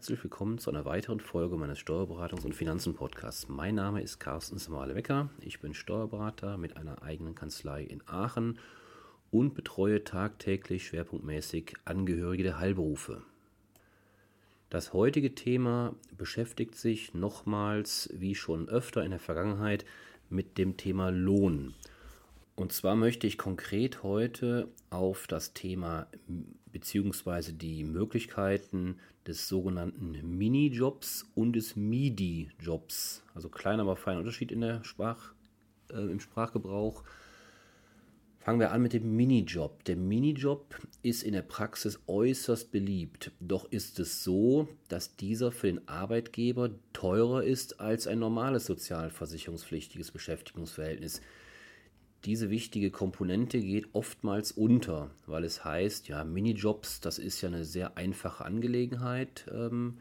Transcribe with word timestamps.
Herzlich 0.00 0.24
willkommen 0.24 0.56
zu 0.56 0.70
einer 0.70 0.86
weiteren 0.86 1.20
Folge 1.20 1.58
meines 1.58 1.78
Steuerberatungs- 1.78 2.46
und 2.46 2.54
Finanzen-Podcasts. 2.54 3.50
Mein 3.50 3.74
Name 3.74 4.00
ist 4.00 4.18
Carsten 4.18 4.56
Samale-Wecker. 4.56 5.28
Ich 5.42 5.60
bin 5.60 5.74
Steuerberater 5.74 6.56
mit 6.56 6.78
einer 6.78 7.02
eigenen 7.02 7.34
Kanzlei 7.34 7.82
in 7.82 8.00
Aachen 8.06 8.58
und 9.30 9.52
betreue 9.52 10.02
tagtäglich 10.02 10.86
schwerpunktmäßig 10.86 11.74
Angehörige 11.84 12.44
der 12.44 12.58
Heilberufe. 12.58 13.20
Das 14.70 14.94
heutige 14.94 15.34
Thema 15.34 15.94
beschäftigt 16.16 16.76
sich 16.76 17.12
nochmals, 17.12 18.08
wie 18.14 18.34
schon 18.34 18.70
öfter 18.70 19.04
in 19.04 19.10
der 19.10 19.20
Vergangenheit, 19.20 19.84
mit 20.30 20.56
dem 20.56 20.78
Thema 20.78 21.10
Lohn. 21.10 21.74
Und 22.56 22.72
zwar 22.72 22.96
möchte 22.96 23.26
ich 23.26 23.36
konkret 23.36 24.02
heute 24.02 24.68
auf 24.88 25.26
das 25.26 25.52
Thema 25.52 26.06
bzw. 26.72 27.52
die 27.52 27.84
Möglichkeiten 27.84 28.96
des 29.26 29.48
sogenannten 29.48 30.12
Minijobs 30.38 31.26
und 31.34 31.54
des 31.54 31.76
MIDI-Jobs, 31.76 33.22
also 33.34 33.48
kleiner, 33.48 33.82
aber 33.82 33.96
feiner 33.96 34.20
Unterschied 34.20 34.50
in 34.50 34.60
der 34.60 34.82
Sprach, 34.84 35.32
äh, 35.90 36.00
im 36.00 36.20
Sprachgebrauch. 36.20 37.04
Fangen 38.38 38.58
wir 38.58 38.72
an 38.72 38.80
mit 38.80 38.94
dem 38.94 39.14
Minijob. 39.16 39.84
Der 39.84 39.96
Minijob 39.96 40.74
ist 41.02 41.22
in 41.22 41.34
der 41.34 41.42
Praxis 41.42 42.00
äußerst 42.06 42.72
beliebt. 42.72 43.32
Doch 43.38 43.70
ist 43.70 44.00
es 44.00 44.24
so, 44.24 44.66
dass 44.88 45.14
dieser 45.16 45.52
für 45.52 45.66
den 45.66 45.86
Arbeitgeber 45.86 46.70
teurer 46.94 47.44
ist 47.44 47.80
als 47.80 48.06
ein 48.06 48.18
normales 48.18 48.64
sozialversicherungspflichtiges 48.64 50.10
Beschäftigungsverhältnis 50.10 51.20
diese 52.24 52.50
wichtige 52.50 52.90
Komponente 52.90 53.60
geht 53.60 53.88
oftmals 53.92 54.52
unter, 54.52 55.10
weil 55.26 55.44
es 55.44 55.64
heißt, 55.64 56.08
ja, 56.08 56.24
Minijobs, 56.24 57.00
das 57.00 57.18
ist 57.18 57.40
ja 57.40 57.48
eine 57.48 57.64
sehr 57.64 57.96
einfache 57.96 58.44
Angelegenheit, 58.44 59.46
ähm, 59.52 59.98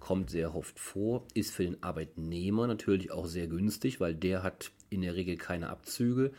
kommt 0.00 0.30
sehr 0.30 0.56
oft 0.56 0.80
vor, 0.80 1.24
ist 1.34 1.52
für 1.52 1.62
den 1.62 1.80
Arbeitnehmer 1.82 2.66
natürlich 2.66 3.12
auch 3.12 3.26
sehr 3.26 3.46
günstig, 3.46 4.00
weil 4.00 4.14
der 4.14 4.42
hat 4.42 4.72
in 4.90 5.02
der 5.02 5.14
Regel 5.14 5.36
keine 5.36 5.70
Abzüge. 5.70 6.32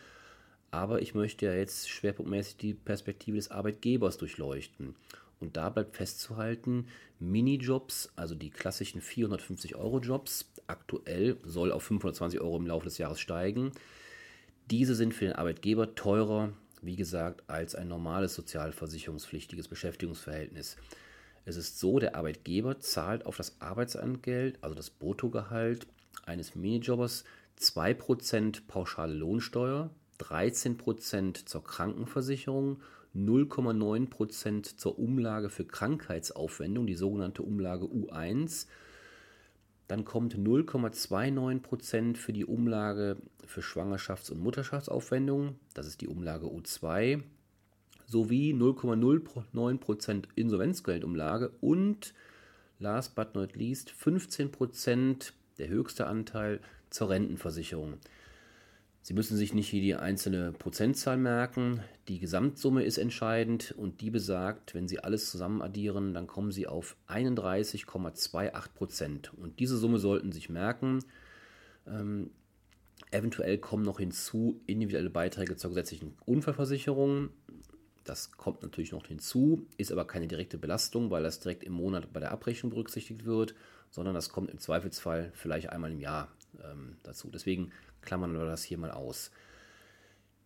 Aber 0.71 1.02
ich 1.02 1.15
möchte 1.15 1.45
ja 1.45 1.53
jetzt 1.53 1.89
schwerpunktmäßig 1.89 2.58
die 2.58 2.73
Perspektive 2.73 3.37
des 3.37 3.52
Arbeitgebers 3.52 4.17
durchleuchten. 4.17 4.95
Und 5.39 5.55
da 5.55 5.69
bleibt 5.69 5.95
festzuhalten, 5.95 6.87
Minijobs, 7.19 8.11
also 8.15 8.35
die 8.35 8.49
klassischen 8.49 9.02
450-Euro-Jobs, 9.02 10.49
aktuell 10.67 11.37
soll 11.43 11.71
auf 11.71 11.83
520 11.83 12.41
Euro 12.41 12.58
im 12.58 12.67
Laufe 12.67 12.85
des 12.85 12.97
Jahres 12.97 13.19
steigen, 13.19 13.71
diese 14.69 14.95
sind 14.95 15.14
für 15.14 15.25
den 15.25 15.36
Arbeitgeber 15.36 15.95
teurer, 15.95 16.53
wie 16.81 16.95
gesagt, 16.95 17.44
als 17.50 17.75
ein 17.75 17.88
normales 17.88 18.36
sozialversicherungspflichtiges 18.36 19.67
Beschäftigungsverhältnis. 19.67 20.78
Es 21.45 21.58
ist 21.58 21.80
so, 21.80 22.00
der 22.00 22.16
Arbeitgeber 22.16 22.80
zahlt 22.80 23.25
auf 23.25 23.38
das 23.38 23.59
Arbeitsentgelt, 23.59 24.58
also 24.61 24.75
das 24.75 24.89
Bruttogehalt 24.89 25.88
eines 26.25 26.55
Minijobbers, 26.55 27.25
2% 27.59 28.61
pauschale 28.67 29.14
Lohnsteuer, 29.14 29.89
13% 30.20 31.45
zur 31.45 31.64
Krankenversicherung, 31.64 32.81
0,9% 33.16 34.77
zur 34.77 34.98
Umlage 34.98 35.50
für 35.50 35.66
Krankheitsaufwendung, 35.66 36.88
die 36.88 36.95
sogenannte 36.95 37.44
Umlage 37.44 37.86
U1 37.86 38.67
dann 39.94 40.05
kommt 40.05 40.36
0,29% 40.36 42.17
für 42.17 42.33
die 42.33 42.45
Umlage 42.45 43.17
für 43.45 43.61
Schwangerschafts- 43.61 44.31
und 44.31 44.42
Mutterschaftsaufwendungen, 44.42 45.59
das 45.76 45.86
ist 45.86 46.02
die 46.02 46.08
Umlage 46.08 46.48
U2, 46.48 47.21
sowie 48.08 48.55
0,09% 48.55 50.23
Insolvenzgeldumlage. 50.33 51.52
Und 51.61 52.15
last 52.80 53.14
but 53.14 53.36
not 53.36 53.55
least 53.55 53.92
15% 53.92 55.31
der 55.59 55.67
höchste 55.67 56.08
Anteil 56.08 56.60
zur 56.89 57.11
Rentenversicherung. 57.11 57.99
Sie 59.05 59.14
müssen 59.14 59.36
sich 59.36 59.53
nicht 59.53 59.67
hier 59.67 59.81
die 59.81 59.95
einzelne 59.95 60.53
Prozentzahl 60.53 61.17
merken. 61.17 61.81
Die 62.08 62.19
Gesamtsumme 62.19 62.86
ist 62.86 62.97
entscheidend 62.97 63.73
und 63.77 63.99
die 63.99 64.09
besagt, 64.09 64.73
wenn 64.73 64.87
Sie 64.87 64.99
alles 64.99 65.30
zusammen 65.30 65.61
addieren, 65.61 66.14
dann 66.14 66.25
kommen 66.25 66.53
Sie 66.53 66.67
auf 66.67 66.95
31,28 67.09 68.73
Prozent. 68.73 69.33
Und 69.33 69.59
diese 69.59 69.75
Summe 69.75 69.99
sollten 69.99 70.31
Sie 70.31 70.37
sich 70.37 70.49
merken. 70.49 71.03
Ähm, 71.86 72.31
eventuell 73.11 73.58
kommen 73.58 73.83
noch 73.83 73.99
hinzu 73.99 74.61
individuelle 74.67 75.09
Beiträge 75.09 75.58
zur 75.58 75.71
gesetzlichen 75.71 76.15
Unfallversicherung. 76.25 77.30
Das 78.05 78.31
kommt 78.31 78.63
natürlich 78.63 78.93
noch 78.93 79.08
hinzu, 79.08 79.67
ist 79.75 79.92
aber 79.92 80.08
keine 80.08 80.27
direkte 80.27 80.58
Belastung, 80.58 81.11
weil 81.11 81.23
das 81.23 81.42
direkt 81.42 81.65
im 81.65 81.73
Monat 81.73 82.13
bei 82.13 82.21
der 82.21 82.31
Abrechnung 82.31 82.69
berücksichtigt 82.69 83.25
wird, 83.25 83.53
sondern 83.92 84.15
das 84.15 84.30
kommt 84.30 84.49
im 84.49 84.59
Zweifelsfall 84.59 85.31
vielleicht 85.33 85.69
einmal 85.71 85.92
im 85.92 85.99
Jahr 85.99 86.31
ähm, 86.63 86.95
dazu. 87.03 87.30
Deswegen 87.30 87.71
klammern 88.03 88.33
wir 88.33 88.45
das 88.45 88.64
hier 88.64 88.77
mal 88.77 88.91
aus. 88.91 89.31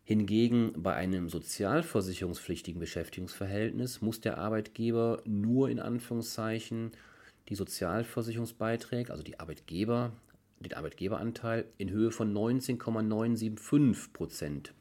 Hingegen 0.04 0.72
bei 0.78 0.94
einem 0.94 1.28
sozialversicherungspflichtigen 1.28 2.80
Beschäftigungsverhältnis 2.80 4.02
muss 4.02 4.22
der 4.22 4.38
Arbeitgeber 4.38 5.22
nur 5.26 5.70
in 5.70 5.80
Anführungszeichen 5.80 6.92
die 7.50 7.56
Sozialversicherungsbeiträge, 7.56 9.12
also 9.12 9.24
die 9.24 9.40
Arbeitgeber, 9.40 10.14
den 10.60 10.74
Arbeitgeberanteil 10.74 11.66
in 11.78 11.90
Höhe 11.90 12.12
von 12.12 12.32
19,975 12.32 14.14
Prozent. 14.14 14.74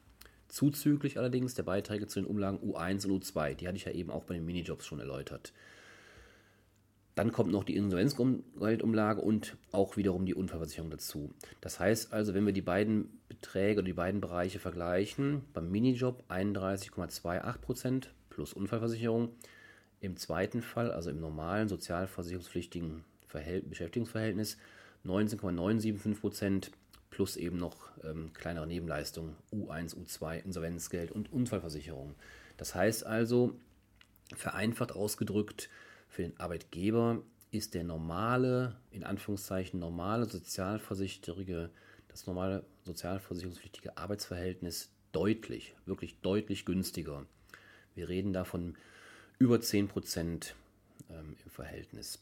Zuzüglich 0.48 1.18
allerdings 1.18 1.54
der 1.54 1.64
Beiträge 1.64 2.06
zu 2.06 2.20
den 2.20 2.26
Umlagen 2.26 2.58
U1 2.58 3.06
und 3.06 3.24
U2. 3.24 3.54
Die 3.54 3.66
hatte 3.66 3.76
ich 3.76 3.84
ja 3.84 3.92
eben 3.92 4.10
auch 4.10 4.24
bei 4.24 4.34
den 4.34 4.46
Minijobs 4.46 4.86
schon 4.86 5.00
erläutert. 5.00 5.52
Dann 7.16 7.32
kommt 7.32 7.50
noch 7.50 7.64
die 7.64 7.76
Insolvenzgeldumlage 7.76 9.22
und 9.22 9.56
auch 9.72 9.96
wiederum 9.96 10.26
die 10.26 10.34
Unfallversicherung 10.34 10.90
dazu. 10.90 11.30
Das 11.62 11.80
heißt 11.80 12.12
also, 12.12 12.34
wenn 12.34 12.44
wir 12.44 12.52
die 12.52 12.60
beiden 12.60 13.18
Beträge 13.30 13.78
oder 13.78 13.86
die 13.86 13.94
beiden 13.94 14.20
Bereiche 14.20 14.58
vergleichen, 14.58 15.42
beim 15.54 15.70
Minijob 15.70 16.24
31,28% 16.28 18.08
plus 18.28 18.52
Unfallversicherung, 18.52 19.30
im 20.00 20.18
zweiten 20.18 20.60
Fall, 20.60 20.90
also 20.92 21.08
im 21.08 21.18
normalen 21.18 21.68
sozialversicherungspflichtigen 21.68 23.02
Beschäftigungsverhältnis, 23.32 24.58
19,975% 25.06 26.70
plus 27.08 27.38
eben 27.38 27.56
noch 27.56 27.92
ähm, 28.04 28.34
kleinere 28.34 28.66
Nebenleistungen, 28.66 29.36
U1, 29.54 29.96
U2, 29.96 30.44
Insolvenzgeld 30.44 31.12
und 31.12 31.32
Unfallversicherung. 31.32 32.14
Das 32.58 32.74
heißt 32.74 33.06
also, 33.06 33.56
vereinfacht 34.34 34.92
ausgedrückt, 34.92 35.70
für 36.08 36.22
den 36.22 36.38
Arbeitgeber 36.38 37.22
ist 37.50 37.74
der 37.74 37.84
normale, 37.84 38.76
in 38.90 39.04
Anführungszeichen 39.04 39.80
normale 39.80 40.26
sozialversicherige, 40.26 41.70
das 42.08 42.26
normale 42.26 42.64
sozialversicherungspflichtige 42.84 43.96
Arbeitsverhältnis 43.96 44.90
deutlich, 45.12 45.74
wirklich 45.86 46.20
deutlich 46.20 46.64
günstiger. 46.64 47.26
Wir 47.94 48.08
reden 48.08 48.32
da 48.32 48.44
von 48.44 48.76
über 49.38 49.60
10 49.60 49.88
Prozent 49.88 50.54
ähm, 51.10 51.36
im 51.44 51.50
Verhältnis. 51.50 52.18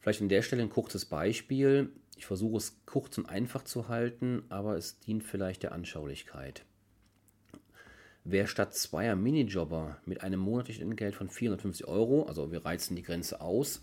Vielleicht 0.00 0.22
an 0.22 0.28
der 0.28 0.42
Stelle 0.42 0.62
ein 0.62 0.70
kurzes 0.70 1.04
Beispiel. 1.04 1.90
Ich 2.16 2.26
versuche 2.26 2.56
es 2.56 2.80
kurz 2.86 3.18
und 3.18 3.28
einfach 3.28 3.64
zu 3.64 3.88
halten, 3.88 4.44
aber 4.48 4.76
es 4.76 4.98
dient 5.00 5.24
vielleicht 5.24 5.62
der 5.62 5.72
Anschaulichkeit. 5.72 6.64
Wer 8.30 8.46
statt 8.46 8.74
zweier 8.74 9.16
Minijobber 9.16 9.96
mit 10.04 10.22
einem 10.22 10.40
monatlichen 10.40 10.82
Entgelt 10.82 11.14
von 11.14 11.30
450 11.30 11.88
Euro, 11.88 12.24
also 12.24 12.52
wir 12.52 12.62
reizen 12.62 12.94
die 12.94 13.02
Grenze 13.02 13.40
aus, 13.40 13.80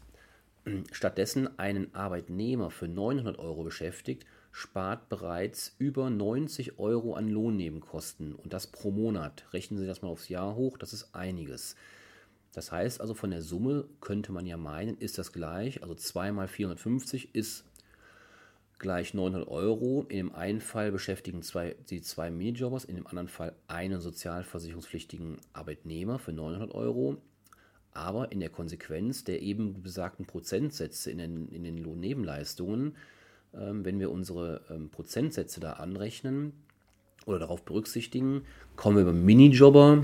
stattdessen 0.92 1.58
einen 1.58 1.96
Arbeitnehmer 1.96 2.70
für 2.70 2.88
900 2.88 3.40
Euro 3.40 3.64
beschäftigt, 3.64 4.28
spart 4.52 5.10
bereits 5.10 5.74
über 5.80 6.12
90 6.12 6.78
Euro 6.78 7.16
an 7.16 7.28
Lohnnebenkosten 7.28 8.36
und 8.36 8.54
das 8.54 8.68
pro 8.68 8.92
Monat. 8.92 9.52
Rechnen 9.52 9.80
Sie 9.80 9.88
das 9.88 10.04
mal 10.04 10.10
aufs 10.10 10.30
Jahr 10.30 10.54
hoch, 10.54 10.78
das 10.78 10.94
ist 10.94 11.16
einiges. 11.16 11.76
Das 12.54 12.72
heißt 12.72 13.02
also, 13.02 13.16
von 13.16 13.32
der 13.32 13.42
Summe 13.42 13.88
könnte 14.00 14.32
man 14.32 14.46
ja 14.46 14.58
meinen, 14.58 14.96
ist 15.00 15.18
das 15.18 15.34
gleich, 15.34 15.82
also 15.82 15.96
2 15.96 16.32
mal 16.32 16.48
450 16.48 17.34
ist 17.34 17.66
gleich 18.80 19.14
900 19.14 19.48
Euro. 19.48 20.06
In 20.10 20.18
dem 20.18 20.36
einen 20.36 20.62
Fall 20.62 20.92
beschäftigen 20.92 21.42
zwei, 21.42 21.76
sie 21.86 22.02
zwei 22.02 22.30
Minijobbers, 22.30 22.86
in 22.86 22.96
dem 22.96 23.08
anderen 23.08 23.28
Fall 23.28 23.54
einen 23.68 24.02
sozialversicherungspflichtigen 24.02 25.38
Arbeitnehmer 25.54 26.20
für 26.20 26.34
900 26.34 26.74
Euro. 26.74 27.18
Aber 27.94 28.32
in 28.32 28.42
der 28.42 28.50
Konsequenz 28.50 29.24
der 29.24 29.42
eben 29.42 29.82
besagten 29.82 30.26
Prozentsätze 30.26 31.12
in 31.12 31.18
den, 31.18 31.48
in 31.50 31.64
den 31.64 31.78
Lohnnebenleistungen, 31.78 32.96
ähm, 33.54 33.86
wenn 33.86 34.00
wir 34.00 34.12
unsere 34.12 34.62
ähm, 34.70 34.90
Prozentsätze 34.90 35.60
da 35.60 35.74
anrechnen 35.74 36.52
oder 37.26 37.40
darauf 37.40 37.64
berücksichtigen, 37.64 38.44
kommen 38.76 38.98
wir 38.98 39.06
beim 39.06 39.24
Minijobber 39.24 40.02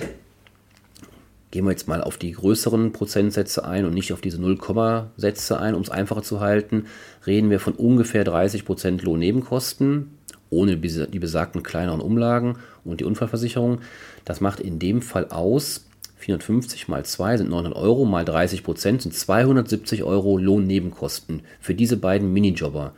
Gehen 1.51 1.65
wir 1.65 1.71
jetzt 1.71 1.87
mal 1.87 2.01
auf 2.01 2.17
die 2.17 2.31
größeren 2.31 2.93
Prozentsätze 2.93 3.65
ein 3.65 3.85
und 3.85 3.93
nicht 3.93 4.13
auf 4.13 4.21
diese 4.21 4.39
0, 4.41 4.57
ein, 4.61 5.75
um 5.75 5.81
es 5.81 5.89
einfacher 5.89 6.23
zu 6.23 6.39
halten. 6.39 6.85
Reden 7.27 7.49
wir 7.49 7.59
von 7.59 7.73
ungefähr 7.73 8.23
30 8.23 8.63
Prozent 8.63 9.03
Lohnnebenkosten, 9.03 10.11
ohne 10.49 10.77
die 10.77 11.19
besagten 11.19 11.61
kleineren 11.61 11.99
Umlagen 11.99 12.57
und 12.85 13.01
die 13.01 13.05
Unfallversicherung. 13.05 13.81
Das 14.23 14.39
macht 14.39 14.61
in 14.61 14.79
dem 14.79 15.01
Fall 15.01 15.27
aus 15.29 15.85
450 16.21 16.87
mal 16.87 17.03
2 17.03 17.37
sind 17.37 17.49
900 17.49 17.75
Euro, 17.75 18.05
mal 18.05 18.23
30 18.23 18.63
Prozent 18.63 19.01
sind 19.01 19.13
270 19.13 20.03
Euro 20.03 20.37
Lohnnebenkosten 20.37 21.41
für 21.59 21.73
diese 21.73 21.97
beiden 21.97 22.31
Minijobber. 22.31 22.93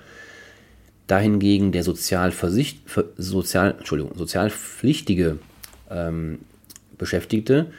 Dahingegen 1.08 1.72
der 1.72 1.84
Sozialversicht, 1.84 2.82
Sozial, 3.18 3.76
Entschuldigung, 3.78 4.14
sozialpflichtige 4.16 5.40
ähm, 5.90 6.40
Beschäftigte, 6.98 7.72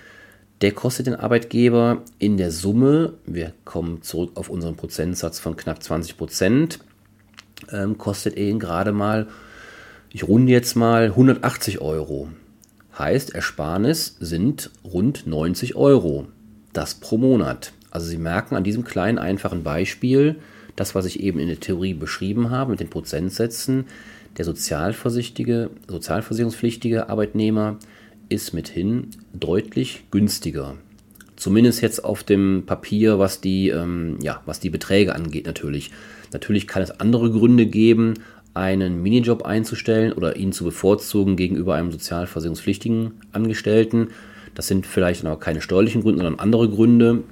der 0.65 0.73
kostet 0.73 1.07
den 1.07 1.15
Arbeitgeber 1.15 2.05
in 2.19 2.39
der 2.39 2.51
Summe, 2.51 3.13
wir 3.27 3.53
kommen 3.67 4.01
zurück 4.01 4.31
auf 4.37 4.49
unseren 4.49 4.77
Prozentsatz 4.77 5.39
von 5.39 5.57
knapp 5.57 5.83
20 5.83 6.17
Prozent, 6.17 6.79
ähm, 7.71 7.99
kostet 7.99 8.39
ihn 8.39 8.59
gerade 8.59 8.93
mal, 8.93 9.27
ich 10.09 10.27
runde 10.27 10.51
jetzt 10.51 10.75
mal 10.75 11.09
180 11.09 11.83
Euro. 11.83 12.31
Heißt, 12.99 13.35
Ersparnis 13.35 14.17
sind 14.21 14.71
rund 14.85 15.27
90 15.27 15.77
Euro. 15.77 16.29
Das 16.73 16.95
pro 16.95 17.19
Monat. 17.19 17.75
Also 17.91 18.07
Sie 18.07 18.17
merken 18.17 18.57
an 18.57 18.65
diesem 18.65 18.85
kleinen, 18.85 19.19
einfachen 19.19 19.65
Beispiel, 19.65 20.37
das, 20.77 20.95
was 20.95 21.05
ich 21.05 21.21
eben 21.21 21.41
in 21.41 21.49
der 21.49 21.61
Theorie 21.61 21.93
beschrieben 21.93 22.49
habe 22.49 22.71
mit 22.71 22.81
den 22.81 22.89
Prozentsätzen, 22.89 23.85
der 24.39 24.47
sozialversichtige, 24.47 25.69
sozialversicherungspflichtige 25.89 27.11
Arbeitnehmer 27.11 27.77
ist 28.29 28.53
mithin 28.53 29.09
deutlich 29.33 30.05
günstiger. 30.11 30.77
Zumindest 31.37 31.83
jetzt 31.83 32.05
auf 32.05 32.23
dem 32.23 32.63
Papier, 32.65 33.19
was 33.19 33.41
die, 33.41 33.69
ähm, 33.69 34.19
ja, 34.21 34.43
was 34.47 34.61
die 34.61 34.71
Beträge 34.71 35.15
angeht, 35.15 35.47
natürlich. 35.47 35.91
Natürlich 36.33 36.67
kann 36.67 36.83
es 36.83 37.01
andere 37.01 37.31
Gründe 37.31 37.67
geben, 37.67 38.15
einen 38.55 39.03
Minijob 39.03 39.45
einzustellen 39.45 40.13
oder 40.13 40.37
ihn 40.37 40.53
zu 40.53 40.65
bevorzugen 40.65 41.37
gegenüber 41.37 41.75
einem 41.75 41.91
sozialversicherungspflichtigen 41.91 43.13
Angestellten. 43.33 44.09
Das 44.55 44.69
sind 44.69 44.87
vielleicht 44.87 45.25
aber 45.25 45.41
keine 45.41 45.61
steuerlichen 45.61 46.03
Gründe, 46.03 46.23
sondern 46.23 46.39
andere 46.39 46.69
Gründe. 46.69 47.25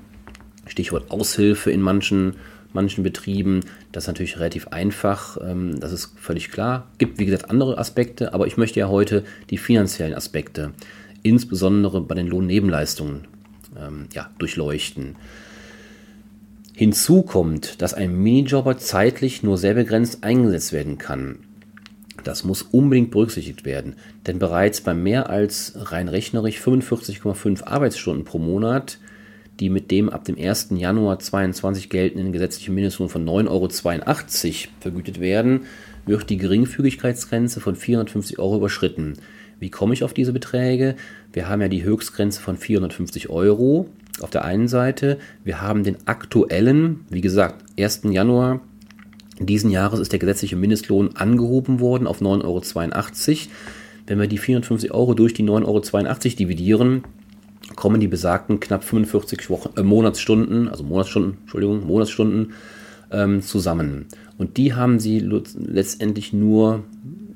Stichwort 0.66 1.10
Aushilfe 1.10 1.70
in 1.70 1.80
manchen, 1.80 2.34
manchen 2.74 3.04
Betrieben. 3.04 3.60
Das 3.92 4.04
ist 4.04 4.08
natürlich 4.08 4.38
relativ 4.38 4.68
einfach, 4.68 5.38
ähm, 5.42 5.78
das 5.80 5.92
ist 5.92 6.12
völlig 6.18 6.50
klar. 6.50 6.88
Gibt, 6.98 7.18
wie 7.18 7.26
gesagt, 7.26 7.50
andere 7.50 7.78
Aspekte, 7.78 8.34
aber 8.34 8.46
ich 8.46 8.56
möchte 8.56 8.80
ja 8.80 8.88
heute 8.88 9.24
die 9.50 9.58
finanziellen 9.58 10.14
Aspekte, 10.14 10.72
insbesondere 11.22 12.00
bei 12.00 12.14
den 12.14 12.26
Lohnnebenleistungen, 12.26 13.26
ähm, 13.78 14.08
ja, 14.12 14.30
durchleuchten. 14.38 15.16
Hinzu 16.74 17.22
kommt, 17.22 17.82
dass 17.82 17.94
ein 17.94 18.16
Minijobber 18.22 18.78
zeitlich 18.78 19.42
nur 19.42 19.58
sehr 19.58 19.74
begrenzt 19.74 20.24
eingesetzt 20.24 20.72
werden 20.72 20.98
kann. 20.98 21.40
Das 22.24 22.44
muss 22.44 22.62
unbedingt 22.62 23.10
berücksichtigt 23.10 23.64
werden, 23.64 23.96
denn 24.26 24.38
bereits 24.38 24.80
bei 24.80 24.94
mehr 24.94 25.28
als 25.28 25.74
rein 25.76 26.08
rechnerisch 26.08 26.60
45,5 26.60 27.64
Arbeitsstunden 27.64 28.24
pro 28.24 28.38
Monat, 28.38 28.98
die 29.60 29.70
mit 29.70 29.90
dem 29.90 30.08
ab 30.08 30.24
dem 30.24 30.38
1. 30.38 30.68
Januar 30.76 31.18
2022 31.18 31.88
geltenden 31.88 32.32
gesetzlichen 32.32 32.74
Mindestlohn 32.74 33.08
von 33.08 33.24
9,82 33.26 33.48
Euro 33.48 34.72
vergütet 34.80 35.20
werden, 35.20 35.62
wird 36.06 36.30
die 36.30 36.38
Geringfügigkeitsgrenze 36.38 37.60
von 37.60 37.76
450 37.76 38.38
Euro 38.38 38.56
überschritten. 38.56 39.14
Wie 39.60 39.70
komme 39.70 39.94
ich 39.94 40.02
auf 40.02 40.14
diese 40.14 40.32
Beträge? 40.32 40.96
Wir 41.32 41.48
haben 41.48 41.62
ja 41.62 41.68
die 41.68 41.84
Höchstgrenze 41.84 42.40
von 42.40 42.56
450 42.56 43.30
Euro 43.30 43.88
auf 44.20 44.30
der 44.30 44.44
einen 44.44 44.66
Seite. 44.68 45.18
Wir 45.44 45.60
haben 45.60 45.84
den 45.84 45.96
aktuellen, 46.06 47.06
wie 47.10 47.20
gesagt, 47.20 47.64
1. 47.78 48.02
Januar 48.10 48.60
diesen 49.38 49.70
Jahres 49.70 50.00
ist 50.00 50.12
der 50.12 50.18
gesetzliche 50.18 50.56
Mindestlohn 50.56 51.16
angehoben 51.16 51.80
worden 51.80 52.06
auf 52.06 52.20
9,82 52.20 52.42
Euro. 52.44 53.38
Wenn 54.06 54.18
wir 54.20 54.26
die 54.26 54.38
450 54.38 54.92
Euro 54.92 55.14
durch 55.14 55.32
die 55.32 55.44
9,82 55.44 55.64
Euro 55.66 56.36
dividieren, 56.36 57.04
kommen 57.76 58.00
die 58.00 58.08
besagten 58.08 58.60
knapp 58.60 58.84
45 58.84 59.50
Wochen, 59.50 59.70
äh, 59.76 59.82
Monatsstunden, 59.82 60.68
also 60.68 60.84
Monatsstunden, 60.84 61.38
Entschuldigung, 61.42 61.86
Monatsstunden 61.86 62.52
ähm, 63.10 63.42
zusammen. 63.42 64.06
Und 64.38 64.56
die 64.56 64.74
haben 64.74 64.98
sie 64.98 65.20
letztendlich 65.20 66.32
nur 66.32 66.84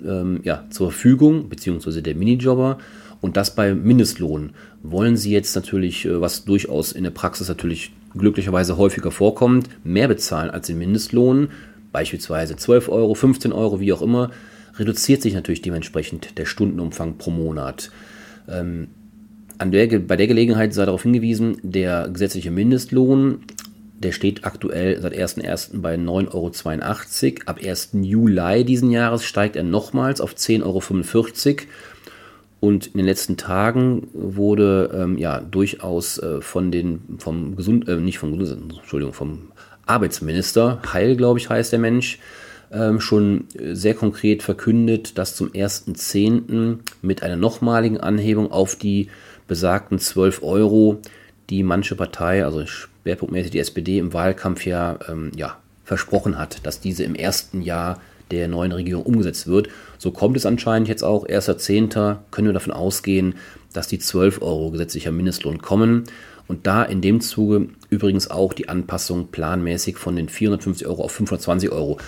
ähm, 0.04 0.40
ja, 0.42 0.64
zur 0.70 0.90
Verfügung, 0.90 1.48
beziehungsweise 1.48 2.02
der 2.02 2.14
Minijobber, 2.14 2.78
und 3.20 3.36
das 3.36 3.54
bei 3.54 3.74
Mindestlohn. 3.74 4.50
Wollen 4.82 5.16
Sie 5.16 5.32
jetzt 5.32 5.54
natürlich, 5.56 6.04
äh, 6.04 6.20
was 6.20 6.44
durchaus 6.44 6.92
in 6.92 7.04
der 7.04 7.10
Praxis 7.10 7.48
natürlich 7.48 7.92
glücklicherweise 8.16 8.76
häufiger 8.76 9.10
vorkommt, 9.10 9.68
mehr 9.84 10.08
bezahlen 10.08 10.50
als 10.50 10.68
den 10.68 10.78
Mindestlohn, 10.78 11.48
beispielsweise 11.92 12.56
12 12.56 12.88
Euro, 12.88 13.14
15 13.14 13.52
Euro, 13.52 13.80
wie 13.80 13.92
auch 13.92 14.02
immer, 14.02 14.30
reduziert 14.78 15.22
sich 15.22 15.34
natürlich 15.34 15.62
dementsprechend 15.62 16.38
der 16.38 16.46
Stundenumfang 16.46 17.18
pro 17.18 17.30
Monat. 17.30 17.90
Ähm, 18.48 18.88
an 19.58 19.70
der, 19.70 19.98
bei 19.98 20.16
der 20.16 20.26
Gelegenheit 20.26 20.74
sei 20.74 20.84
darauf 20.84 21.02
hingewiesen, 21.02 21.58
der 21.62 22.08
gesetzliche 22.08 22.50
Mindestlohn, 22.50 23.40
der 23.98 24.12
steht 24.12 24.44
aktuell 24.44 25.00
seit 25.00 25.14
1.1. 25.14 25.80
bei 25.80 25.94
9,82 25.94 26.34
Euro. 26.34 27.42
Ab 27.46 27.60
1. 27.64 27.90
Juli 28.02 28.64
diesen 28.64 28.90
Jahres 28.90 29.24
steigt 29.24 29.56
er 29.56 29.62
nochmals 29.62 30.20
auf 30.20 30.34
10,45 30.34 31.46
Euro. 31.46 31.66
Und 32.60 32.88
in 32.88 32.98
den 32.98 33.06
letzten 33.06 33.36
Tagen 33.36 34.08
wurde 34.12 34.90
ähm, 34.94 35.18
ja 35.18 35.40
durchaus 35.40 36.18
äh, 36.18 36.40
von 36.40 36.70
den, 36.70 37.00
vom 37.18 37.54
Gesund, 37.54 37.88
äh, 37.88 37.96
nicht 37.96 38.18
vom 38.18 38.32
Entschuldigung, 38.32 39.12
vom 39.12 39.52
Arbeitsminister, 39.86 40.80
Heil, 40.92 41.16
glaube 41.16 41.38
ich, 41.38 41.48
heißt 41.48 41.72
der 41.72 41.78
Mensch, 41.78 42.18
ähm, 42.72 43.00
schon 43.00 43.44
sehr 43.54 43.94
konkret 43.94 44.42
verkündet, 44.42 45.16
dass 45.16 45.36
zum 45.36 45.50
1.10. 45.50 46.78
mit 47.02 47.22
einer 47.22 47.36
nochmaligen 47.36 48.00
Anhebung 48.00 48.50
auf 48.50 48.74
die 48.74 49.08
besagten 49.48 49.98
12 49.98 50.42
Euro, 50.42 51.00
die 51.50 51.62
manche 51.62 51.94
Partei, 51.94 52.44
also 52.44 52.66
schwerpunktmäßig 52.66 53.52
die 53.52 53.58
SPD, 53.60 53.98
im 53.98 54.12
Wahlkampf 54.12 54.66
ja, 54.66 54.98
ähm, 55.08 55.32
ja 55.36 55.58
versprochen 55.84 56.38
hat, 56.38 56.66
dass 56.66 56.80
diese 56.80 57.04
im 57.04 57.14
ersten 57.14 57.62
Jahr 57.62 58.00
der 58.30 58.48
neuen 58.48 58.72
Regierung 58.72 59.04
umgesetzt 59.04 59.46
wird. 59.46 59.68
So 59.98 60.10
kommt 60.10 60.36
es 60.36 60.46
anscheinend 60.46 60.88
jetzt 60.88 61.04
auch. 61.04 61.26
1.10. 61.26 62.16
können 62.30 62.48
wir 62.48 62.52
davon 62.52 62.72
ausgehen, 62.72 63.36
dass 63.72 63.86
die 63.86 64.00
12 64.00 64.42
Euro 64.42 64.70
gesetzlicher 64.70 65.12
Mindestlohn 65.12 65.62
kommen. 65.62 66.04
Und 66.48 66.66
da 66.66 66.82
in 66.82 67.00
dem 67.00 67.20
Zuge 67.20 67.68
übrigens 67.90 68.30
auch 68.30 68.52
die 68.52 68.68
Anpassung 68.68 69.28
planmäßig 69.28 69.96
von 69.96 70.16
den 70.16 70.28
450 70.28 70.86
Euro 70.86 71.04
auf 71.04 71.12
520 71.12 71.70
Euro. 71.70 71.98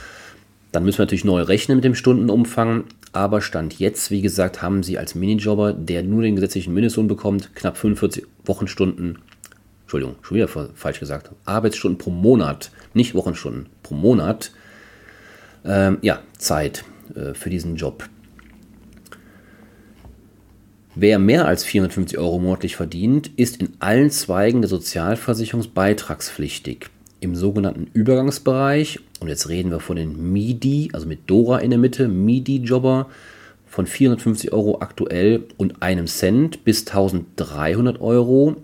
Dann 0.72 0.84
müssen 0.84 0.98
wir 0.98 1.04
natürlich 1.04 1.24
neu 1.24 1.42
rechnen 1.42 1.78
mit 1.78 1.84
dem 1.84 1.94
Stundenumfang. 1.94 2.84
Aber 3.12 3.40
Stand 3.40 3.78
jetzt, 3.78 4.10
wie 4.10 4.20
gesagt, 4.20 4.60
haben 4.60 4.82
Sie 4.82 4.98
als 4.98 5.14
Minijobber, 5.14 5.72
der 5.72 6.02
nur 6.02 6.22
den 6.22 6.34
gesetzlichen 6.34 6.74
Mindestlohn 6.74 7.08
bekommt, 7.08 7.54
knapp 7.54 7.78
45 7.78 8.26
Wochenstunden, 8.44 9.20
Entschuldigung, 9.82 10.16
schon 10.22 10.36
wieder 10.36 10.48
falsch 10.48 11.00
gesagt, 11.00 11.30
Arbeitsstunden 11.46 11.96
pro 11.96 12.10
Monat, 12.10 12.70
nicht 12.92 13.14
Wochenstunden, 13.14 13.70
pro 13.82 13.94
Monat 13.94 14.52
ähm, 15.64 15.96
ja, 16.02 16.20
Zeit 16.36 16.84
äh, 17.14 17.32
für 17.34 17.48
diesen 17.48 17.76
Job. 17.76 18.04
Wer 20.94 21.18
mehr 21.18 21.46
als 21.46 21.64
450 21.64 22.18
Euro 22.18 22.38
monatlich 22.38 22.76
verdient, 22.76 23.30
ist 23.36 23.60
in 23.60 23.74
allen 23.78 24.10
Zweigen 24.10 24.62
der 24.62 24.68
Sozialversicherungsbeitragspflichtig. 24.68 26.88
Im 27.20 27.36
sogenannten 27.36 27.88
Übergangsbereich, 27.92 29.00
und 29.20 29.28
jetzt 29.28 29.48
reden 29.48 29.70
wir 29.70 29.80
von 29.80 29.96
den 29.96 30.32
MIDI, 30.32 30.90
also 30.92 31.06
mit 31.06 31.28
Dora 31.28 31.58
in 31.58 31.70
der 31.70 31.78
Mitte, 31.78 32.08
MIDI-Jobber, 32.08 33.08
von 33.66 33.86
450 33.86 34.52
Euro 34.52 34.80
aktuell 34.80 35.44
und 35.56 35.82
einem 35.82 36.06
Cent 36.06 36.64
bis 36.64 36.86
1300 36.86 38.00
Euro, 38.00 38.56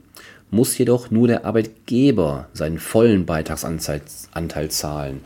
muss 0.51 0.79
jedoch 0.79 1.11
nur 1.11 1.27
der 1.27 1.45
Arbeitgeber 1.45 2.49
seinen 2.53 2.79
vollen 2.79 3.27
Beitragsanteil 3.27 4.71
zahlen. 4.71 5.21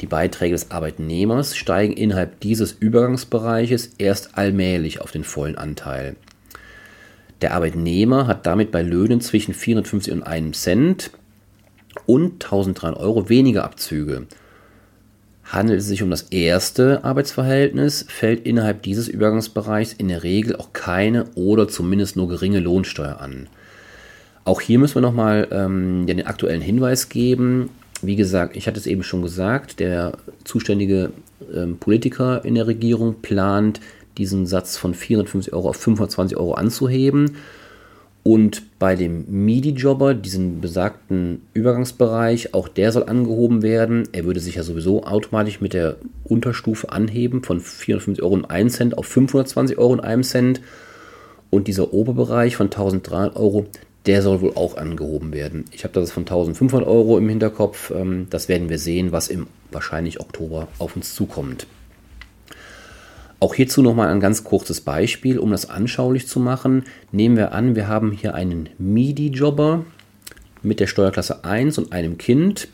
Die 0.00 0.06
Beiträge 0.06 0.52
des 0.52 0.70
Arbeitnehmers 0.70 1.56
steigen 1.56 1.92
innerhalb 1.92 2.40
dieses 2.40 2.72
Übergangsbereiches 2.72 3.92
erst 3.98 4.36
allmählich 4.36 5.00
auf 5.00 5.10
den 5.10 5.24
vollen 5.24 5.56
Anteil. 5.56 6.16
Der 7.40 7.54
Arbeitnehmer 7.54 8.26
hat 8.26 8.46
damit 8.46 8.70
bei 8.70 8.82
Löhnen 8.82 9.20
zwischen 9.20 9.54
450 9.54 10.12
und 10.12 10.22
1 10.24 10.60
Cent 10.60 11.10
und 12.06 12.44
1300 12.44 13.00
Euro 13.00 13.28
weniger 13.28 13.64
Abzüge. 13.64 14.26
Handelt 15.48 15.80
es 15.80 15.86
sich 15.86 16.02
um 16.02 16.10
das 16.10 16.22
erste 16.22 17.04
Arbeitsverhältnis, 17.04 18.04
fällt 18.08 18.46
innerhalb 18.46 18.82
dieses 18.82 19.08
Übergangsbereichs 19.08 19.94
in 19.94 20.08
der 20.08 20.22
Regel 20.22 20.56
auch 20.56 20.72
keine 20.72 21.24
oder 21.34 21.68
zumindest 21.68 22.16
nur 22.16 22.28
geringe 22.28 22.60
Lohnsteuer 22.60 23.20
an. 23.20 23.48
Auch 24.44 24.60
hier 24.60 24.78
müssen 24.78 24.96
wir 24.96 25.02
nochmal 25.02 25.48
ähm, 25.50 26.06
den 26.06 26.26
aktuellen 26.26 26.60
Hinweis 26.62 27.08
geben 27.08 27.70
wie 28.02 28.16
gesagt, 28.16 28.56
ich 28.56 28.66
hatte 28.66 28.78
es 28.78 28.86
eben 28.86 29.02
schon 29.02 29.22
gesagt, 29.22 29.80
der 29.80 30.12
zuständige 30.44 31.10
ähm, 31.52 31.78
Politiker 31.78 32.44
in 32.44 32.54
der 32.54 32.66
Regierung 32.66 33.16
plant, 33.22 33.80
diesen 34.16 34.46
Satz 34.46 34.76
von 34.76 34.94
450 34.94 35.52
Euro 35.52 35.70
auf 35.70 35.76
520 35.76 36.36
Euro 36.36 36.54
anzuheben. 36.54 37.36
Und 38.22 38.78
bei 38.78 38.94
dem 38.94 39.24
MIDI-Jobber, 39.28 40.14
diesen 40.14 40.60
besagten 40.60 41.42
Übergangsbereich, 41.54 42.52
auch 42.52 42.68
der 42.68 42.92
soll 42.92 43.04
angehoben 43.04 43.62
werden. 43.62 44.08
Er 44.12 44.24
würde 44.24 44.40
sich 44.40 44.56
ja 44.56 44.62
sowieso 44.62 45.04
automatisch 45.04 45.60
mit 45.60 45.72
der 45.72 45.96
Unterstufe 46.24 46.92
anheben 46.92 47.42
von 47.42 47.60
450 47.60 48.22
Euro 48.22 48.34
und 48.34 48.50
1 48.50 48.74
Cent 48.74 48.98
auf 48.98 49.06
520 49.06 49.78
Euro 49.78 49.92
und 49.92 50.00
1 50.00 50.28
Cent. 50.28 50.60
Und 51.50 51.68
dieser 51.68 51.94
Oberbereich 51.94 52.56
von 52.56 52.66
1300 52.66 53.36
Euro, 53.36 53.66
der 54.04 54.20
soll 54.22 54.40
wohl 54.40 54.52
auch 54.54 54.76
angehoben 54.76 55.32
werden. 55.32 55.64
Ich 55.72 55.84
habe 55.84 55.94
das 55.94 56.10
von 56.10 56.22
1500 56.22 56.86
Euro 56.86 57.16
im 57.18 57.28
Hinterkopf. 57.28 57.90
Ähm, 57.90 58.26
das 58.30 58.48
werden 58.48 58.68
wir 58.68 58.78
sehen, 58.78 59.12
was 59.12 59.28
im 59.28 59.46
wahrscheinlich 59.70 60.20
Oktober 60.20 60.68
auf 60.78 60.96
uns 60.96 61.14
zukommt. 61.14 61.66
Auch 63.40 63.54
hierzu 63.54 63.82
nochmal 63.82 64.08
ein 64.08 64.20
ganz 64.20 64.42
kurzes 64.42 64.80
Beispiel, 64.80 65.38
um 65.38 65.52
das 65.52 65.70
anschaulich 65.70 66.26
zu 66.26 66.40
machen. 66.40 66.84
Nehmen 67.12 67.36
wir 67.36 67.52
an, 67.52 67.76
wir 67.76 67.86
haben 67.86 68.10
hier 68.10 68.34
einen 68.34 68.68
MIDI-Jobber 68.78 69.84
mit 70.62 70.80
der 70.80 70.88
Steuerklasse 70.88 71.44
1 71.44 71.78
und 71.78 71.92
einem 71.92 72.18
Kind. 72.18 72.68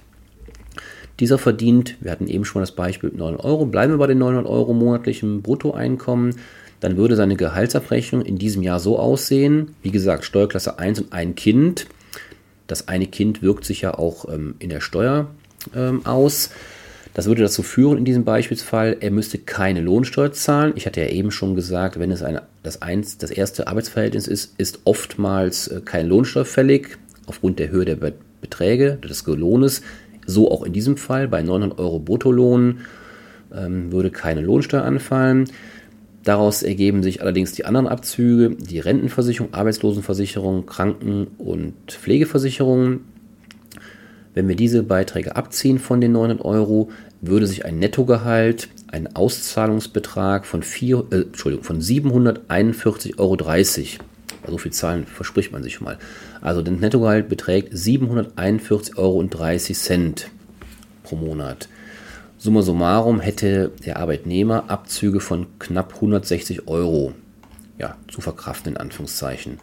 Dieser 1.21 1.39
verdient, 1.39 1.97
wir 2.01 2.11
hatten 2.11 2.27
eben 2.27 2.45
schon 2.45 2.63
das 2.63 2.73
Beispiel 2.73 3.11
900 3.15 3.45
Euro, 3.45 3.67
bleiben 3.67 3.93
wir 3.93 3.99
bei 3.99 4.07
den 4.07 4.19
900 4.19 4.47
Euro 4.47 4.73
monatlichem 4.73 5.43
Bruttoeinkommen, 5.43 6.37
dann 6.81 6.97
würde 6.97 7.15
seine 7.15 7.37
Gehaltsabrechnung 7.37 8.23
in 8.23 8.37
diesem 8.37 8.63
Jahr 8.63 8.81
so 8.81 8.99
aussehen, 8.99 9.77
wie 9.83 9.91
gesagt, 9.91 10.25
Steuerklasse 10.25 10.79
1 10.79 11.03
und 11.03 11.13
ein 11.13 11.35
Kind. 11.35 11.87
Das 12.67 12.89
eine 12.89 13.07
Kind 13.07 13.43
wirkt 13.43 13.65
sich 13.65 13.83
ja 13.83 13.95
auch 13.95 14.29
ähm, 14.29 14.57
in 14.59 14.71
der 14.71 14.81
Steuer 14.81 15.29
ähm, 15.75 16.05
aus. 16.05 16.51
Das 17.15 17.27
würde 17.27 17.43
dazu 17.43 17.63
führen, 17.63 17.97
in 17.97 18.05
diesem 18.05 18.25
Beispielsfall, 18.25 18.97
er 18.99 19.13
müsste 19.13 19.39
keine 19.39 19.81
Lohnsteuer 19.81 20.33
zahlen. 20.33 20.73
Ich 20.75 20.85
hatte 20.85 21.01
ja 21.01 21.07
eben 21.07 21.31
schon 21.31 21.55
gesagt, 21.55 21.99
wenn 22.01 22.11
es 22.11 22.23
eine, 22.25 22.43
das, 22.65 22.83
eins, 22.83 23.19
das 23.19 23.31
erste 23.31 23.69
Arbeitsverhältnis 23.69 24.27
ist, 24.27 24.55
ist 24.59 24.81
oftmals 24.85 25.69
äh, 25.69 25.81
keine 25.85 26.09
Lohnsteuer 26.09 26.45
fällig, 26.45 26.99
aufgrund 27.27 27.61
der 27.61 27.71
Höhe 27.71 27.85
der 27.85 27.97
Beträge, 28.41 28.99
des 29.03 29.25
Lohnes. 29.27 29.83
So 30.27 30.51
auch 30.51 30.65
in 30.65 30.73
diesem 30.73 30.97
Fall, 30.97 31.29
bei 31.29 31.41
900 31.41 31.79
Euro 31.79 32.01
Bruttolohn 32.01 32.81
ähm, 33.55 33.93
würde 33.93 34.11
keine 34.11 34.41
Lohnsteuer 34.41 34.83
anfallen. 34.83 35.49
Daraus 36.25 36.63
ergeben 36.63 37.03
sich 37.03 37.21
allerdings 37.21 37.53
die 37.53 37.65
anderen 37.65 37.87
Abzüge, 37.87 38.57
die 38.57 38.81
Rentenversicherung, 38.81 39.55
Arbeitslosenversicherung, 39.55 40.67
Kranken- 40.67 41.29
und 41.39 41.75
Pflegeversicherung. 41.87 43.01
Wenn 44.35 44.49
wir 44.49 44.57
diese 44.57 44.83
Beiträge 44.83 45.37
abziehen 45.37 45.79
von 45.79 46.01
den 46.01 46.13
900 46.13 46.45
Euro, 46.45 46.91
würde 47.21 47.47
sich 47.47 47.65
ein 47.65 47.79
Nettogehalt, 47.79 48.69
ein 48.89 49.15
Auszahlungsbetrag 49.15 50.45
von, 50.45 50.63
vier, 50.63 51.07
äh, 51.11 51.23
Entschuldigung, 51.23 51.65
von 51.65 51.81
741,30 51.81 53.19
Euro, 53.19 53.37
so 54.47 54.59
viel 54.59 54.73
Zahlen 54.73 55.07
verspricht 55.07 55.53
man 55.53 55.63
sich 55.63 55.75
schon 55.75 55.87
mal, 55.87 55.99
also 56.41 56.61
das 56.61 56.75
Nettogehalt 56.75 57.29
beträgt 57.29 57.73
741,30 57.73 58.99
Euro 58.99 59.27
pro 61.03 61.17
Monat. 61.17 61.69
Summa 62.39 62.61
summarum 62.61 63.21
hätte 63.21 63.71
der 63.87 63.99
Arbeitnehmer 63.99 64.65
Abzüge 64.69 65.21
von 65.21 65.47
knapp 65.59 65.95
160 65.95 66.69
Euro 66.69 67.15
ja, 67.79 67.97
zu 68.09 68.21
verkraften, 68.21 68.73
in 68.73 68.79
Anführungszeichen. 68.79 69.59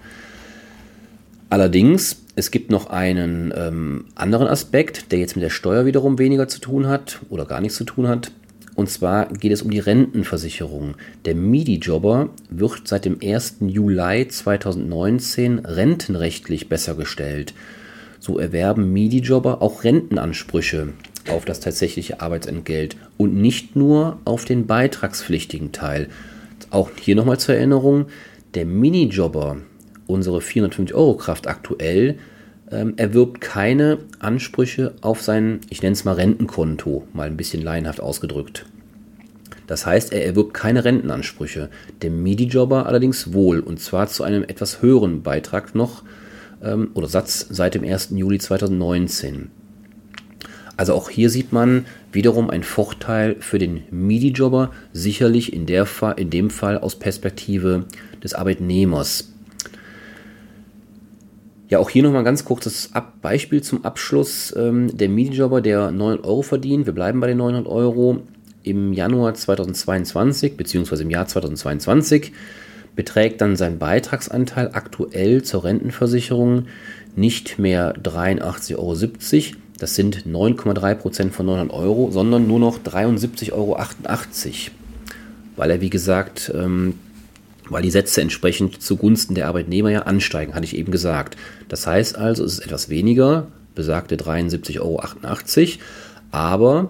Allerdings, 1.50 2.21
es 2.36 2.52
gibt 2.52 2.72
noch 2.72 2.90
einen 2.90 3.54
ähm, 3.56 4.06
anderen 4.16 4.48
Aspekt, 4.48 5.12
der 5.12 5.20
jetzt 5.20 5.36
mit 5.36 5.44
der 5.44 5.50
Steuer 5.50 5.86
wiederum 5.86 6.18
weniger 6.18 6.48
zu 6.48 6.60
tun 6.60 6.88
hat 6.88 7.20
oder 7.30 7.46
gar 7.46 7.62
nichts 7.62 7.78
zu 7.78 7.84
tun 7.84 8.08
hat. 8.08 8.32
Und 8.76 8.90
zwar 8.90 9.28
geht 9.28 9.52
es 9.52 9.62
um 9.62 9.70
die 9.70 9.80
Rentenversicherung. 9.80 10.96
Der 11.26 11.36
MIDI-Jobber 11.36 12.30
wird 12.50 12.88
seit 12.88 13.04
dem 13.04 13.18
1. 13.22 13.58
Juli 13.62 14.28
2019 14.28 15.60
rentenrechtlich 15.60 16.70
besser 16.70 16.96
gestellt. 16.96 17.54
So 18.20 18.40
erwerben 18.40 18.94
MIDI-Jobber 18.94 19.62
auch 19.62 19.84
Rentenansprüche 19.84 20.94
auf 21.30 21.44
das 21.44 21.60
tatsächliche 21.60 22.22
Arbeitsentgelt 22.22 22.96
und 23.18 23.36
nicht 23.36 23.76
nur 23.76 24.20
auf 24.26 24.46
den 24.46 24.68
beitragspflichtigen 24.68 25.72
Teil. 25.74 26.08
Auch 26.70 26.90
hier 27.00 27.16
nochmal 27.16 27.40
zur 27.40 27.56
Erinnerung, 27.56 28.06
der 28.54 28.66
Minijobber 28.66 29.58
unsere 30.12 30.42
450 30.42 30.96
Euro 30.96 31.16
Kraft 31.16 31.48
aktuell 31.48 32.18
ähm, 32.72 32.94
erwirbt 32.98 33.42
keine 33.42 34.00
Ansprüche 34.20 34.94
auf 35.02 35.22
sein, 35.22 35.60
ich 35.70 35.82
nenne 35.82 35.94
es 35.94 36.06
mal 36.06 36.14
Rentenkonto, 36.14 37.08
mal 37.14 37.28
ein 37.28 37.38
bisschen 37.38 37.62
laienhaft 37.62 38.00
ausgedrückt. 38.00 38.66
Das 39.68 39.86
heißt, 39.86 40.12
er 40.12 40.26
erwirbt 40.26 40.54
keine 40.54 40.84
Rentenansprüche. 40.84 41.70
Der 42.02 42.12
MIDI-Jobber 42.12 42.88
allerdings 42.88 43.34
wohl, 43.34 43.60
und 43.60 43.80
zwar 43.80 44.08
zu 44.08 44.24
einem 44.24 44.44
etwas 44.44 44.82
höheren 44.82 45.22
Beitrag 45.22 45.76
noch 45.76 46.04
ähm, 46.62 46.90
oder 46.94 47.08
Satz 47.08 47.48
seit 47.50 47.76
dem 47.76 47.84
1. 47.84 48.10
Juli 48.12 48.40
2019. 48.40 49.50
Also 50.78 50.94
auch 50.94 51.10
hier 51.10 51.30
sieht 51.30 51.54
man 51.54 51.86
wiederum 52.12 52.50
ein 52.50 52.64
Vorteil 52.64 53.36
für 53.40 53.60
den 53.60 53.84
MIDI-Jobber, 53.92 54.72
sicherlich 54.94 55.54
in, 55.54 55.66
der 55.66 55.88
in 56.18 56.30
dem 56.30 56.50
Fall 56.50 56.78
aus 56.78 56.96
Perspektive 56.96 57.86
des 58.24 58.34
Arbeitnehmers. 58.34 59.31
Ja, 61.72 61.80
auch 61.80 61.90
hier 61.90 62.04
nochmal 62.04 62.20
ein 62.20 62.26
ganz 62.26 62.44
kurzes 62.44 62.90
Ab 62.92 63.22
Beispiel 63.22 63.64
zum 63.64 63.86
Abschluss. 63.86 64.54
Ähm, 64.58 64.96
der 64.96 65.08
Minijobber, 65.08 65.62
der 65.62 65.90
900 65.92 66.26
Euro 66.26 66.42
verdient, 66.42 66.86
wir 66.86 66.92
bleiben 66.92 67.22
bei 67.22 67.28
den 67.28 67.38
900 67.38 67.66
Euro, 67.66 68.24
im 68.64 68.92
Januar 68.92 69.36
2022 69.36 70.58
bzw. 70.58 71.04
im 71.04 71.10
Jahr 71.10 71.28
2022 71.28 72.34
beträgt 72.94 73.40
dann 73.40 73.56
sein 73.56 73.80
Beitragsanteil 73.80 74.72
aktuell 74.74 75.44
zur 75.44 75.64
Rentenversicherung 75.64 76.66
nicht 77.16 77.58
mehr 77.58 77.96
83,70 77.96 78.76
Euro, 78.78 78.98
das 79.80 79.96
sind 79.96 80.26
9,3% 80.28 81.32
von 81.32 81.46
900 81.46 81.74
Euro, 81.74 82.12
sondern 82.12 82.48
nur 82.48 82.60
noch 82.60 82.80
73,88 82.80 83.54
Euro, 83.54 83.78
weil 85.56 85.72
er 85.72 85.80
wie 85.80 85.90
gesagt 85.90 86.52
ähm, 86.54 86.96
weil 87.72 87.82
die 87.82 87.92
Sätze 87.92 88.22
entsprechend 88.22 88.82
zugunsten 88.82 89.36
der 89.36 89.48
Arbeitnehmer 89.48 89.90
ja 89.90 90.02
ansteigen, 90.04 90.54
hatte 90.54 90.66
ich 90.66 90.76
eben 90.76 90.92
gesagt. 90.92 91.38
Das 91.70 91.88
heißt 91.88 92.18
also, 92.18 92.44
es 92.44 92.54
ist 92.54 92.66
etwas 92.66 92.90
weniger, 92.90 93.48
besagte 93.76 94.16
73,88 94.16 94.80
Euro, 94.82 95.02
aber 96.32 96.90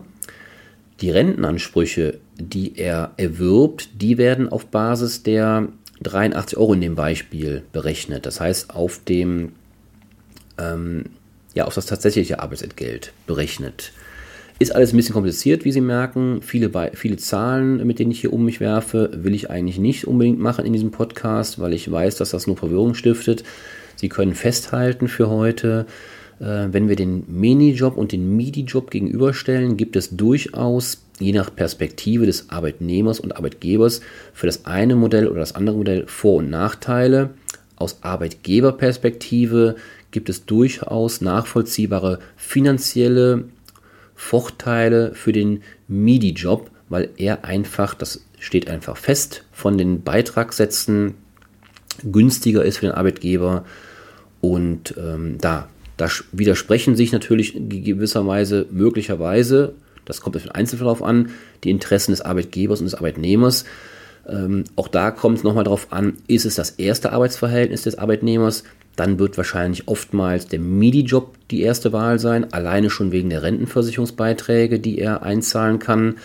die 1.01 1.11
Rentenansprüche, 1.11 2.19
die 2.37 2.77
er 2.77 3.11
erwirbt, 3.17 3.89
die 4.01 4.17
werden 4.17 4.49
auf 4.49 4.67
Basis 4.67 5.23
der 5.23 5.67
83 6.01 6.57
Euro 6.57 6.73
in 6.73 6.81
dem 6.81 6.95
Beispiel 6.95 7.63
berechnet. 7.71 8.25
Das 8.25 8.39
heißt, 8.39 8.71
auf 8.71 9.03
dem 9.03 9.53
ähm, 10.57 11.05
ja, 11.53 11.65
auf 11.65 11.75
das 11.75 11.85
tatsächliche 11.85 12.39
Arbeitsentgelt 12.39 13.13
berechnet. 13.27 13.91
Ist 14.61 14.75
alles 14.75 14.93
ein 14.93 14.97
bisschen 14.97 15.13
kompliziert, 15.13 15.65
wie 15.65 15.71
Sie 15.71 15.81
merken. 15.81 16.43
Viele, 16.43 16.69
viele 16.93 17.17
Zahlen, 17.17 17.87
mit 17.87 17.97
denen 17.97 18.11
ich 18.11 18.21
hier 18.21 18.31
um 18.31 18.45
mich 18.45 18.59
werfe, 18.59 19.09
will 19.11 19.33
ich 19.33 19.49
eigentlich 19.49 19.79
nicht 19.79 20.05
unbedingt 20.05 20.39
machen 20.39 20.67
in 20.67 20.71
diesem 20.71 20.91
Podcast, 20.91 21.57
weil 21.57 21.73
ich 21.73 21.91
weiß, 21.91 22.17
dass 22.17 22.29
das 22.29 22.45
nur 22.45 22.57
Verwirrung 22.57 22.93
stiftet. 22.93 23.43
Sie 23.95 24.07
können 24.07 24.35
festhalten 24.35 25.07
für 25.07 25.31
heute, 25.31 25.87
äh, 26.39 26.67
wenn 26.71 26.89
wir 26.89 26.95
den 26.95 27.23
Minijob 27.27 27.97
und 27.97 28.11
den 28.11 28.35
MIDI-Job 28.35 28.91
gegenüberstellen, 28.91 29.77
gibt 29.77 29.95
es 29.95 30.15
durchaus, 30.15 31.01
je 31.19 31.31
nach 31.31 31.55
Perspektive 31.55 32.27
des 32.27 32.51
Arbeitnehmers 32.51 33.19
und 33.19 33.35
Arbeitgebers, 33.35 34.01
für 34.31 34.45
das 34.45 34.67
eine 34.67 34.95
Modell 34.95 35.27
oder 35.27 35.39
das 35.39 35.55
andere 35.55 35.77
Modell 35.77 36.03
Vor- 36.05 36.35
und 36.35 36.51
Nachteile. 36.51 37.31
Aus 37.77 37.97
Arbeitgeberperspektive 38.03 39.77
gibt 40.11 40.29
es 40.29 40.45
durchaus 40.45 41.19
nachvollziehbare 41.19 42.19
finanzielle 42.37 43.45
Vorteile 44.21 45.15
für 45.15 45.33
den 45.33 45.63
MIDI-Job, 45.87 46.69
weil 46.89 47.09
er 47.17 47.43
einfach, 47.43 47.95
das 47.95 48.23
steht 48.39 48.69
einfach 48.69 48.95
fest, 48.95 49.43
von 49.51 49.79
den 49.79 50.03
Beitragssätzen 50.03 51.15
günstiger 52.03 52.63
ist 52.63 52.77
für 52.77 52.85
den 52.85 52.95
Arbeitgeber. 52.95 53.65
Und 54.39 54.93
ähm, 54.95 55.37
da, 55.41 55.67
da 55.97 56.07
widersprechen 56.31 56.95
sich 56.95 57.11
natürlich 57.11 57.55
gewisserweise 57.57 58.67
möglicherweise, 58.69 59.73
das 60.05 60.21
kommt 60.21 60.37
auf 60.37 60.43
den 60.43 60.51
Einzelverlauf 60.51 61.01
an, 61.01 61.31
die 61.63 61.71
Interessen 61.71 62.11
des 62.11 62.21
Arbeitgebers 62.21 62.79
und 62.79 62.85
des 62.85 62.95
Arbeitnehmers. 62.95 63.65
Ähm, 64.29 64.65
auch 64.75 64.87
da 64.87 65.09
kommt 65.09 65.39
es 65.39 65.43
nochmal 65.43 65.63
darauf 65.63 65.91
an, 65.91 66.13
ist 66.27 66.45
es 66.45 66.55
das 66.55 66.69
erste 66.69 67.11
Arbeitsverhältnis 67.11 67.81
des 67.81 67.97
Arbeitnehmers, 67.97 68.63
dann 68.95 69.19
wird 69.19 69.37
wahrscheinlich 69.37 69.87
oftmals 69.87 70.47
der 70.47 70.59
MIDI-Job 70.59 71.35
die 71.49 71.61
erste 71.61 71.93
Wahl 71.93 72.19
sein, 72.19 72.51
alleine 72.53 72.89
schon 72.89 73.11
wegen 73.11 73.29
der 73.29 73.43
Rentenversicherungsbeiträge, 73.43 74.79
die 74.79 74.99
er 74.99 75.23
einzahlen 75.23 75.79
kann. 75.79 76.17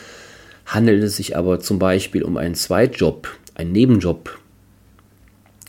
Handelt 0.67 1.03
es 1.03 1.17
sich 1.17 1.37
aber 1.37 1.61
zum 1.61 1.79
Beispiel 1.79 2.23
um 2.23 2.37
einen 2.37 2.55
Zweitjob, 2.55 3.29
einen 3.55 3.73
Nebenjob 3.73 4.39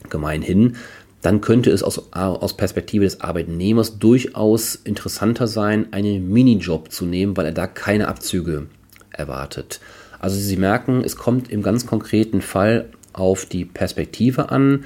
gemeinhin, 0.10 0.76
dann 1.22 1.42
könnte 1.42 1.72
es 1.72 1.84
aus, 1.84 2.14
aus 2.14 2.56
Perspektive 2.56 3.04
des 3.04 3.22
Arbeitnehmers 3.22 4.00
durchaus 4.00 4.76
interessanter 4.76 5.48
sein, 5.48 5.92
einen 5.92 6.32
Minijob 6.32 6.92
zu 6.92 7.06
nehmen, 7.06 7.36
weil 7.36 7.46
er 7.46 7.52
da 7.52 7.68
keine 7.68 8.08
Abzüge 8.08 8.68
erwartet. 9.12 9.80
Also 10.20 10.38
Sie 10.38 10.58
merken, 10.58 11.04
es 11.04 11.16
kommt 11.16 11.52
im 11.52 11.64
ganz 11.64 11.86
konkreten 11.86 12.42
Fall 12.42 12.90
auf 13.14 13.46
die 13.46 13.66
Perspektive 13.66 14.50
an. 14.50 14.86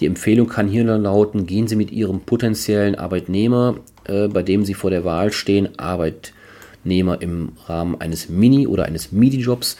Die 0.00 0.06
Empfehlung 0.06 0.48
kann 0.48 0.68
hier 0.68 0.84
lauten, 0.84 1.46
gehen 1.46 1.68
Sie 1.68 1.76
mit 1.76 1.92
Ihrem 1.92 2.20
potenziellen 2.20 2.96
Arbeitnehmer, 2.96 3.76
äh, 4.04 4.28
bei 4.28 4.42
dem 4.42 4.64
Sie 4.64 4.74
vor 4.74 4.90
der 4.90 5.04
Wahl 5.04 5.32
stehen, 5.32 5.78
Arbeitnehmer 5.78 7.22
im 7.22 7.52
Rahmen 7.66 8.00
eines 8.00 8.28
Mini- 8.28 8.66
oder 8.66 8.86
eines 8.86 9.12
MIDI-Jobs, 9.12 9.76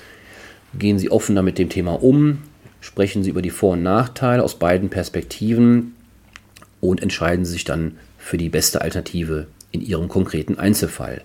gehen 0.78 0.99
Sie 0.99 1.11
offener 1.11 1.42
mit 1.42 1.59
dem 1.59 1.68
Thema 1.68 2.02
um, 2.02 2.38
sprechen 2.80 3.25
Sie 3.25 3.30
über 3.30 3.42
die 3.42 3.50
Vor- 3.50 3.73
und 3.73 3.83
Nachteile 3.83 4.42
aus 4.42 4.59
beiden 4.59 4.88
Perspektiven 4.88 5.94
und 6.80 7.02
entscheiden 7.02 7.44
sich 7.44 7.64
dann 7.64 7.99
für 8.18 8.38
die 8.38 8.49
beste 8.49 8.83
Alternative 8.83 9.47
in 9.73 9.80
Ihrem 9.80 10.09
konkreten 10.09 10.59
Einzelfall. 10.59 11.23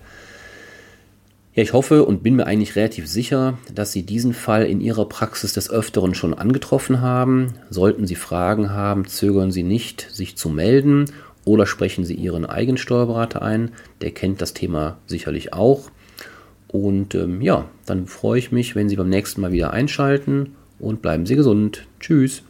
Ja, 1.59 1.63
ich 1.63 1.73
hoffe 1.73 2.05
und 2.05 2.23
bin 2.23 2.37
mir 2.37 2.47
eigentlich 2.47 2.77
relativ 2.77 3.05
sicher, 3.05 3.57
dass 3.75 3.91
Sie 3.91 4.03
diesen 4.03 4.31
Fall 4.31 4.65
in 4.65 4.79
Ihrer 4.79 5.03
Praxis 5.09 5.51
des 5.51 5.69
Öfteren 5.69 6.15
schon 6.15 6.33
angetroffen 6.33 7.01
haben. 7.01 7.55
Sollten 7.69 8.07
Sie 8.07 8.15
Fragen 8.15 8.69
haben, 8.69 9.07
zögern 9.07 9.51
Sie 9.51 9.63
nicht, 9.63 10.07
sich 10.09 10.37
zu 10.37 10.47
melden 10.47 11.11
oder 11.43 11.65
sprechen 11.65 12.05
Sie 12.05 12.13
Ihren 12.13 12.45
eigenen 12.45 12.77
Steuerberater 12.77 13.41
ein. 13.41 13.71
Der 13.99 14.11
kennt 14.11 14.41
das 14.41 14.53
Thema 14.53 14.99
sicherlich 15.05 15.51
auch. 15.51 15.91
Und 16.69 17.13
ähm, 17.13 17.41
ja, 17.41 17.65
dann 17.85 18.07
freue 18.07 18.39
ich 18.39 18.53
mich, 18.53 18.77
wenn 18.77 18.87
Sie 18.87 18.95
beim 18.95 19.09
nächsten 19.09 19.41
Mal 19.41 19.51
wieder 19.51 19.73
einschalten 19.73 20.55
und 20.79 21.01
bleiben 21.01 21.25
Sie 21.25 21.35
gesund. 21.35 21.87
Tschüss. 21.99 22.41